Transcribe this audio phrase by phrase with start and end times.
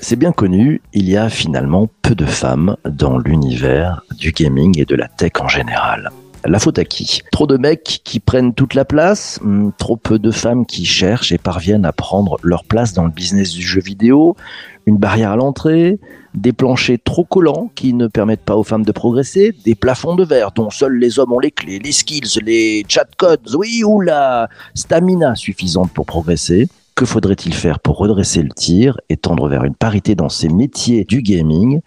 [0.00, 4.84] C'est bien connu, il y a finalement peu de femmes dans l'univers du gaming et
[4.84, 6.10] de la tech en général.
[6.46, 7.22] La faute à qui?
[7.32, 11.32] Trop de mecs qui prennent toute la place Hmm, Trop peu de femmes qui cherchent
[11.32, 14.36] et parviennent à prendre leur place dans le business du jeu vidéo
[14.84, 15.98] Une barrière à l'entrée
[16.34, 20.24] Des planchers trop collants qui ne permettent pas aux femmes de progresser Des plafonds de
[20.24, 24.02] verre dont seuls les hommes ont les clés, les skills, les chat codes, oui, ou
[24.02, 26.68] la stamina suffisante pour progresser.
[26.94, 31.04] Que faudrait-il faire pour redresser le tir et tendre vers une parité dans ces métiers
[31.04, 31.80] du gaming?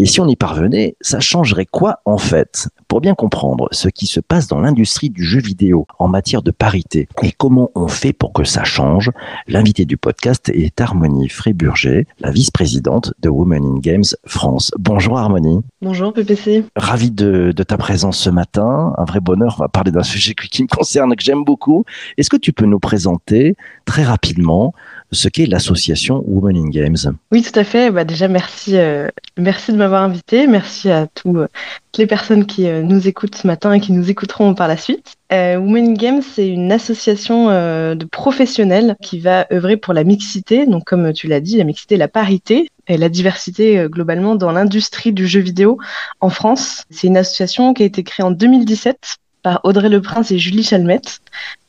[0.00, 2.68] Et si on y parvenait, ça changerait quoi en fait?
[2.86, 6.52] Pour bien comprendre ce qui se passe dans l'industrie du jeu vidéo en matière de
[6.52, 9.10] parité et comment on fait pour que ça change,
[9.48, 14.70] l'invité du podcast est Harmonie Fréburger, la vice-présidente de Women in Games France.
[14.78, 16.64] Bonjour Harmonie, Bonjour PPC.
[16.76, 20.34] ravi de, de ta présence ce matin, un vrai bonheur, on va parler d'un sujet
[20.34, 21.84] qui qui me concerne, que j'aime beaucoup.
[22.18, 24.72] Est-ce que tu peux nous présenter très rapidement
[25.12, 26.96] ce qu'est l'association Women in Games
[27.32, 27.90] Oui, tout à fait.
[27.90, 30.46] Bah, déjà, merci, euh, merci de m'avoir invité.
[30.46, 34.10] Merci à euh, toutes les personnes qui euh, nous écoutent ce matin et qui nous
[34.10, 35.14] écouteront par la suite.
[35.30, 40.64] Women in Games, c'est une association de professionnels qui va œuvrer pour la mixité.
[40.64, 45.12] Donc, comme tu l'as dit, la mixité, la parité et la diversité globalement dans l'industrie
[45.12, 45.78] du jeu vidéo
[46.20, 46.84] en France.
[46.88, 51.20] C'est une association qui a été créée en 2017 par Audrey Leprince et Julie Chalmette.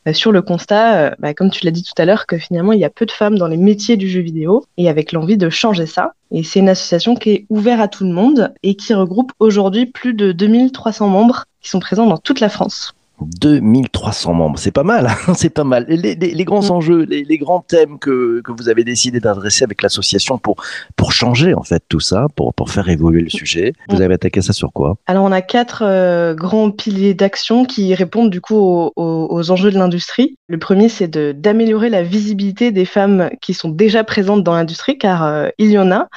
[0.08, 2.74] Euh, sur le constat, euh, bah, comme tu l'as dit tout à l'heure, que finalement
[2.74, 5.38] il y a peu de femmes dans les métiers du jeu vidéo et avec l'envie
[5.38, 6.14] de changer ça.
[6.32, 9.86] Et c'est une association qui est ouverte à tout le monde et qui regroupe aujourd'hui
[9.86, 12.94] plus de 2300 membres qui sont présents dans toute la France.
[13.22, 15.86] 2300 membres, c'est pas mal, hein, c'est pas mal.
[15.88, 16.72] Les, les- les grands Mm.
[16.72, 20.56] enjeux, les, les grands thèmes que, que vous avez décidé d'adresser avec l'association pour,
[20.96, 24.02] pour changer en fait tout ça, pour, pour faire évoluer le sujet, vous Mm.
[24.02, 24.96] avez attaqué ça sur quoi?
[25.08, 29.52] Alors on a quatre euh, grands piliers d'action qui répondent du coup aux, aux- aux
[29.52, 30.36] enjeux de l'industrie.
[30.48, 34.98] Le premier, c'est de- d'améliorer la visibilité des femmes qui sont déjà présentes dans l'industrie,
[34.98, 36.08] car euh, il y en a,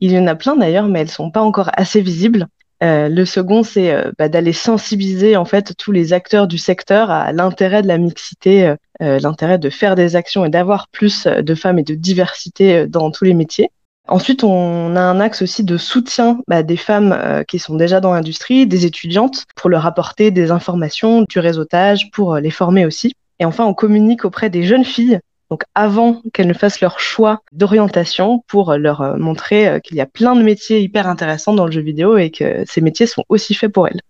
[0.00, 2.46] il y en a plein d'ailleurs, mais elles sont pas encore assez visibles.
[2.82, 7.10] Euh, le second, c'est euh, bah, d'aller sensibiliser en fait tous les acteurs du secteur
[7.10, 11.54] à l'intérêt de la mixité, euh, l'intérêt de faire des actions et d'avoir plus de
[11.54, 13.70] femmes et de diversité dans tous les métiers.
[14.06, 18.14] Ensuite, on a un axe aussi de soutien bah, des femmes qui sont déjà dans
[18.14, 23.12] l'industrie, des étudiantes, pour leur apporter des informations, du réseautage, pour les former aussi.
[23.38, 25.20] Et enfin, on communique auprès des jeunes filles,
[25.50, 29.96] donc avant qu'elles ne fassent leur choix d'orientation, pour euh, leur euh, montrer euh, qu'il
[29.96, 33.06] y a plein de métiers hyper intéressants dans le jeu vidéo et que ces métiers
[33.06, 34.00] sont aussi faits pour elles.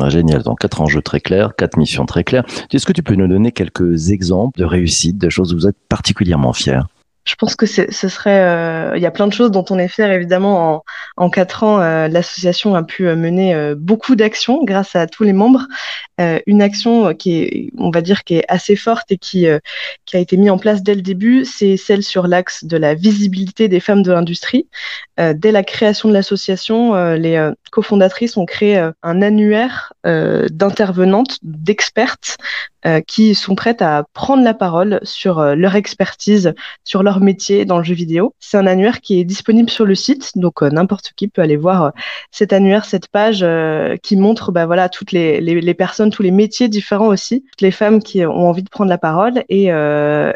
[0.00, 2.44] Ah, Génial, donc quatre enjeux très clairs, quatre missions très claires.
[2.72, 5.76] Est-ce que tu peux nous donner quelques exemples de réussite, de choses où vous êtes
[5.88, 6.80] particulièrement fiers?
[7.28, 9.88] Je pense que ce serait, euh, il y a plein de choses dont on est
[9.88, 10.76] fier évidemment.
[10.76, 10.84] En,
[11.18, 15.34] en quatre ans, euh, l'association a pu mener euh, beaucoup d'actions grâce à tous les
[15.34, 15.66] membres.
[16.20, 19.46] Euh, une action euh, qui est, on va dire, qui est assez forte et qui,
[19.46, 19.60] euh,
[20.04, 22.94] qui a été mise en place dès le début, c'est celle sur l'axe de la
[22.94, 24.66] visibilité des femmes de l'industrie.
[25.18, 32.36] Dès la création de l'association, les cofondatrices ont créé un annuaire d'intervenantes, d'expertes
[33.08, 36.54] qui sont prêtes à prendre la parole sur leur expertise,
[36.84, 38.32] sur leur métier dans le jeu vidéo.
[38.38, 41.92] C'est un annuaire qui est disponible sur le site, donc n'importe qui peut aller voir
[42.30, 43.44] cet annuaire, cette page
[44.04, 48.02] qui montre bah, voilà, toutes les personnes, tous les métiers différents aussi, toutes les femmes
[48.02, 50.32] qui ont envie de prendre la parole et, euh,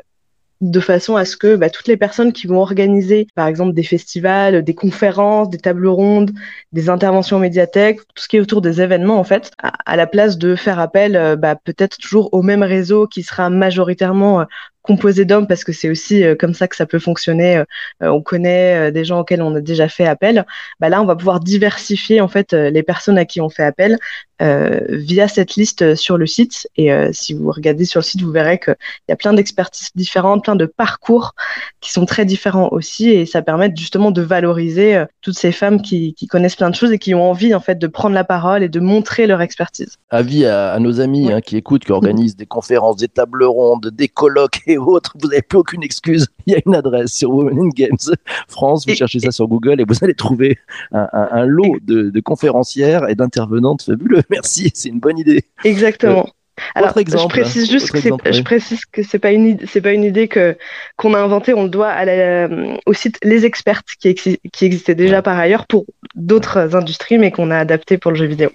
[0.62, 3.82] de façon à ce que bah, toutes les personnes qui vont organiser, par exemple, des
[3.82, 6.30] festivals, des conférences, des tables rondes,
[6.72, 9.96] des interventions en médiathèque, tout ce qui est autour des événements, en fait, à, à
[9.96, 14.42] la place de faire appel euh, bah, peut-être toujours au même réseau qui sera majoritairement
[14.42, 14.44] euh,
[14.82, 17.56] composé d'hommes, parce que c'est aussi euh, comme ça que ça peut fonctionner.
[17.56, 17.64] Euh,
[18.00, 20.44] on connaît euh, des gens auxquels on a déjà fait appel.
[20.80, 23.62] Bah, là, on va pouvoir diversifier en fait euh, les personnes à qui on fait
[23.62, 23.98] appel
[24.40, 26.68] euh, via cette liste euh, sur le site.
[26.76, 28.74] Et euh, si vous regardez sur le site, vous verrez qu'il
[29.08, 31.34] y a plein d'expertises différentes, plein de parcours
[31.80, 33.08] qui sont très différents aussi.
[33.10, 36.74] Et ça permet justement de valoriser euh, toutes ces femmes qui, qui connaissent plein de
[36.74, 39.42] choses et qui ont envie en fait de prendre la parole et de montrer leur
[39.42, 39.96] expertise.
[40.10, 43.90] Avis à, à nos amis hein, qui écoutent, qui organisent des conférences, des tables rondes,
[43.92, 46.26] des colloques et autres, vous n'avez plus aucune excuse.
[46.46, 48.14] Il y a une adresse sur Women in Games
[48.48, 50.58] France, vous cherchez ça sur Google et vous allez trouver
[50.92, 54.22] un, un- un lot de, de conférencières et d'intervenantes fabuleux.
[54.30, 55.44] Merci, c'est une bonne idée.
[55.64, 56.28] Exactement.
[56.74, 58.32] Alors, autre exemple, je précise juste que c'est, exemple, oui.
[58.34, 60.56] je précise que c'est pas une idée, c'est pas une idée que
[60.96, 61.54] qu'on a inventée.
[61.54, 62.48] On le doit à la,
[62.84, 67.30] au site Les Expertes qui, exi- qui existait déjà par ailleurs pour d'autres industries, mais
[67.30, 68.50] qu'on a adapté pour le jeu vidéo.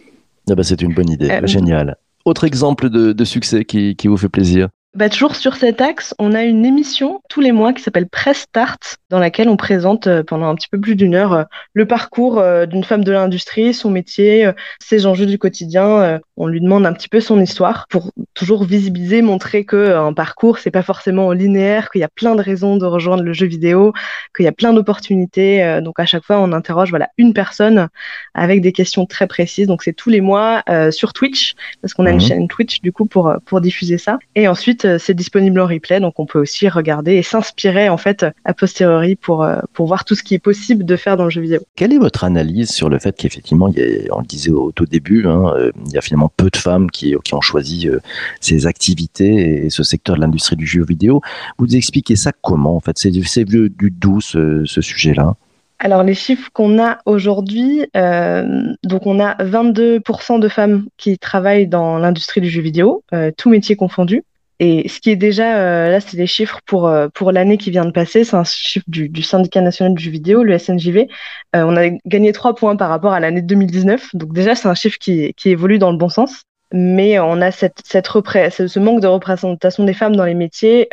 [0.49, 1.97] Ah bah, c'est une bonne idée, Euh, génial.
[2.23, 4.69] Autre exemple de, de succès qui, qui vous fait plaisir?
[4.95, 8.39] Bah, toujours sur cet axe, on a une émission tous les mois qui s'appelle Press
[8.39, 11.43] Start, dans laquelle on présente euh, pendant un petit peu plus d'une heure euh,
[11.73, 14.49] le parcours euh, d'une femme de l'industrie, son métier,
[14.79, 16.19] ses enjeux du quotidien.
[16.35, 20.57] on lui demande un petit peu son histoire pour toujours visibiliser, montrer que un parcours
[20.57, 23.93] c'est pas forcément linéaire, qu'il y a plein de raisons de rejoindre le jeu vidéo,
[24.35, 25.79] qu'il y a plein d'opportunités.
[25.81, 27.89] donc à chaque fois, on interroge voilà une personne
[28.33, 29.67] avec des questions très précises.
[29.67, 32.21] Donc c'est tous les mois sur Twitch parce qu'on a une mhm.
[32.21, 34.17] chaîne Twitch du coup pour pour diffuser ça.
[34.35, 38.25] Et ensuite, c'est disponible en replay, donc on peut aussi regarder et s'inspirer en fait
[38.45, 41.41] a posteriori pour pour voir tout ce qui est possible de faire dans le jeu
[41.41, 41.59] vidéo.
[41.75, 43.69] Quelle est votre analyse sur le fait qu'effectivement,
[44.11, 46.89] on le disait au tout début, hein, euh, il y a finalement peu de femmes
[46.89, 47.99] qui, qui ont choisi euh,
[48.41, 51.21] ces activités et ce secteur de l'industrie du jeu vidéo.
[51.57, 52.97] Vous expliquez ça comment en fait?
[52.97, 53.23] C'est du,
[53.69, 55.35] du doux ce, sujet-là?
[55.79, 61.67] Alors les chiffres qu'on a aujourd'hui, euh, donc on a 22% de femmes qui travaillent
[61.67, 63.03] dans l'industrie du jeu vidéo,
[63.37, 64.23] tous métiers confondus.
[64.59, 67.69] Et ce qui est déjà, euh, là, c'est des chiffres pour, euh, pour l'année qui
[67.69, 68.23] vient de passer.
[68.23, 71.07] C'est un chiffre du, du, syndicat national du vidéo, le SNJV.
[71.55, 74.15] Euh, on a gagné trois points par rapport à l'année 2019.
[74.15, 76.41] Donc déjà, c'est un chiffre qui, qui évolue dans le bon sens.
[76.73, 80.89] Mais on a cette, cette ce manque de représentation des femmes dans les métiers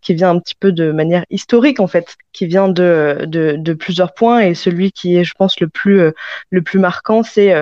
[0.00, 3.72] qui vient un petit peu de manière historique, en fait, qui vient de, de, de
[3.72, 4.40] plusieurs points.
[4.40, 6.10] Et celui qui est, je pense, le plus,
[6.50, 7.54] le plus marquant, c'est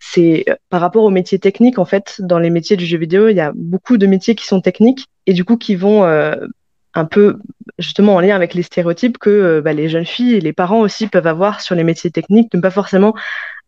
[0.00, 3.28] c'est euh, par rapport aux métiers techniques, en fait, dans les métiers du jeu vidéo,
[3.28, 6.34] il y a beaucoup de métiers qui sont techniques et du coup qui vont euh,
[6.94, 7.38] un peu
[7.78, 10.80] justement en lien avec les stéréotypes que euh, bah, les jeunes filles et les parents
[10.80, 13.14] aussi peuvent avoir sur les métiers techniques, ne pas forcément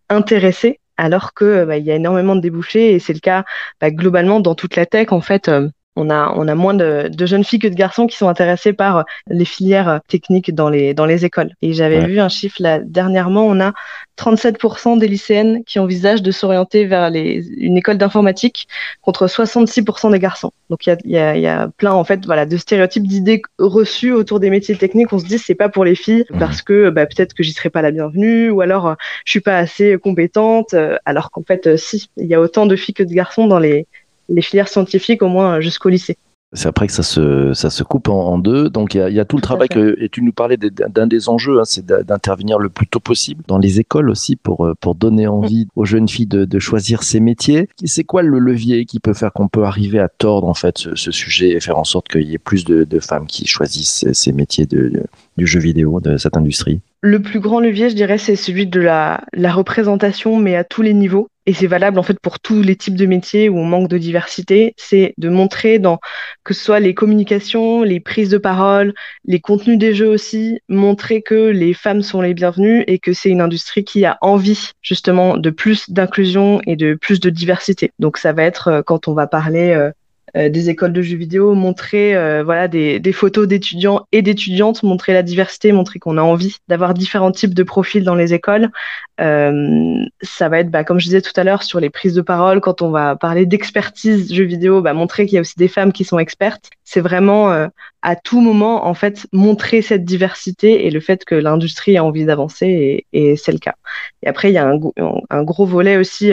[0.09, 3.45] intéressés, alors que bah, y a énormément de débouchés et c'est le cas
[3.81, 5.51] bah, globalement dans toute la tech en fait
[5.97, 8.73] on a, on a moins de, de, jeunes filles que de garçons qui sont intéressés
[8.73, 11.51] par euh, les filières euh, techniques dans les, dans les écoles.
[11.61, 13.73] Et j'avais vu un chiffre là dernièrement, on a
[14.19, 18.69] 37% des lycéennes qui envisagent de s'orienter vers les, une école d'informatique
[19.03, 20.53] contre 66% des garçons.
[20.71, 23.43] Donc il y a, y, a, y a, plein en fait voilà de stéréotypes, d'idées
[23.59, 25.13] reçues autour des métiers techniques.
[25.13, 27.71] On se dit c'est pas pour les filles parce que bah, peut-être que j'y serai
[27.71, 30.75] pas la bienvenue ou alors euh, je suis pas assez compétente.
[31.05, 33.87] alors qu'en fait si, il y a autant de filles que de garçons dans les
[34.33, 36.17] les filières scientifiques au moins jusqu'au lycée.
[36.55, 38.69] C'est après que ça se, ça se coupe en, deux.
[38.69, 41.07] Donc il y a, y a, tout le travail que, et tu nous parlais d'un
[41.07, 44.75] des enjeux, hein, c'est d'intervenir le plus tôt possible dans les écoles aussi pour, euh,
[44.79, 47.69] pour donner envie aux jeunes filles de, de choisir ces métiers.
[47.85, 51.11] C'est quoi le levier qui peut faire qu'on peut arriver à tordre en fait ce,
[51.11, 54.33] sujet et faire en sorte qu'il y ait plus de, de, femmes qui choisissent ces
[54.33, 55.05] métiers de,
[55.39, 56.81] du jeu vidéo, de cette industrie?
[57.01, 60.83] Le plus grand levier, je dirais, c'est celui de la, la représentation, mais à tous
[60.83, 63.65] les niveaux et c'est valable en fait pour tous les types de métiers où on
[63.65, 65.99] manque de diversité, c'est de montrer dans
[66.45, 68.95] que ce soit les communications, les prises de parole,
[69.25, 73.31] les contenus des jeux aussi, montrer que les femmes sont les bienvenues et que c'est
[73.31, 77.93] une industrie qui a envie justement de plus d'inclusion et de plus de diversité.
[77.99, 79.91] Donc ça va être euh, quand on va parler
[80.37, 84.83] euh, des écoles de jeux vidéo, montrer euh, voilà des, des photos d'étudiants et d'étudiantes,
[84.83, 88.71] montrer la diversité, montrer qu'on a envie d'avoir différents types de profils dans les écoles.
[89.21, 92.23] Euh, ça va être, bah, comme je disais tout à l'heure, sur les prises de
[92.23, 95.69] parole, quand on va parler d'expertise jeux vidéo, bah, montrer qu'il y a aussi des
[95.69, 96.71] femmes qui sont expertes.
[96.85, 97.69] C'est vraiment euh,
[98.03, 102.25] à tout moment, en fait, montrer cette diversité et le fait que l'industrie a envie
[102.25, 103.75] d'avancer, et, c'est le cas.
[104.23, 106.33] Et après, il y a un, gros volet aussi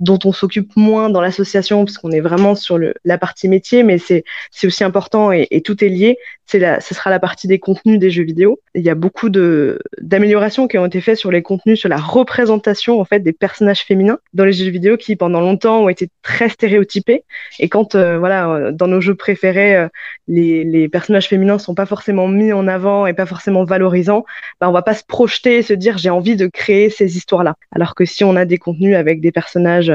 [0.00, 3.98] dont on s'occupe moins dans l'association, parce qu'on est vraiment sur la partie métier, mais
[3.98, 4.24] c'est
[4.64, 6.16] aussi important et, tout est lié.
[6.46, 8.58] C'est ce sera la partie des contenus des jeux vidéo.
[8.74, 13.00] Il y a beaucoup d'améliorations qui ont été faites sur les contenus, sur la représentation
[13.00, 16.48] en fait des personnages féminins dans les jeux vidéo qui pendant longtemps ont été très
[16.48, 17.24] stéréotypés.
[17.60, 19.88] Et quand euh, voilà dans nos jeux préférés, euh,
[20.26, 24.24] les, les personnages féminins sont pas forcément mis en avant et pas forcément valorisants,
[24.60, 27.56] ben, on va pas se projeter et se dire j'ai envie de créer ces histoires-là.
[27.74, 29.92] Alors que si on a des contenus avec des personnages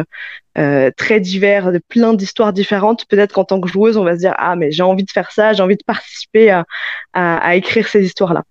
[0.57, 3.05] euh, très divers, plein d'histoires différentes.
[3.07, 5.31] Peut-être qu'en tant que joueuse, on va se dire ah mais j'ai envie de faire
[5.31, 6.61] ça, j'ai envie de participer
[7.13, 8.43] à, écrire ces histoires-là.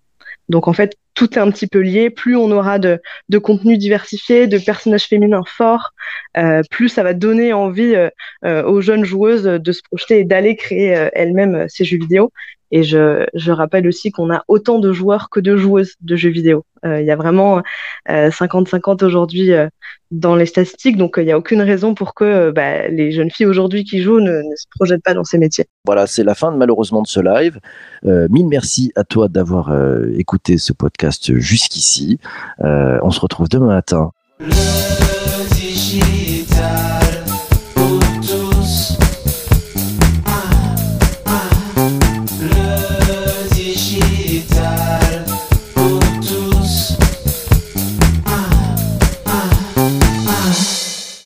[0.47, 2.11] Donc en fait, tout est un petit peu lié.
[2.11, 5.93] Plus on aura de, de contenu diversifié, de personnages féminins forts,
[6.37, 10.55] euh, plus ça va donner envie euh, aux jeunes joueuses de se projeter et d'aller
[10.55, 12.31] créer elles-mêmes ces jeux vidéo.
[12.71, 16.29] Et je, je rappelle aussi qu'on a autant de joueurs que de joueuses de jeux
[16.29, 16.65] vidéo.
[16.85, 17.61] Euh, il y a vraiment
[18.07, 19.67] 50-50 euh, aujourd'hui euh,
[20.11, 23.47] dans les statistiques, donc il n'y a aucune raison pour que bah, les jeunes filles
[23.47, 25.65] aujourd'hui qui jouent ne, ne, se projettent pas dans ces métiers.
[25.85, 27.59] Voilà, c'est la fin de, malheureusement de ce live.
[28.03, 29.73] mille merci à toi d'avoir
[30.15, 32.19] écouté ce podcast jusqu'ici.
[32.59, 34.11] on se retrouve demain matin.